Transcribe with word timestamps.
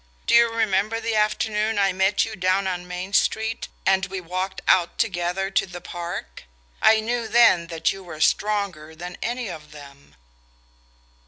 Do 0.25 0.33
you 0.33 0.51
remember 0.51 0.99
the 0.99 1.13
afternoon 1.13 1.77
I 1.77 1.93
met 1.93 2.25
you 2.25 2.35
down 2.35 2.65
on 2.65 2.87
Main 2.87 3.13
Street, 3.13 3.67
and 3.85 4.07
we 4.07 4.19
walked 4.19 4.63
out 4.67 4.97
together 4.97 5.51
to 5.51 5.67
the 5.67 5.79
Park? 5.79 6.45
I 6.81 6.99
knew 6.99 7.27
then 7.27 7.67
that 7.67 7.91
you 7.91 8.03
were 8.03 8.19
stronger 8.19 8.95
than 8.95 9.15
any 9.21 9.47
of 9.47 9.69
them...." 9.69 10.15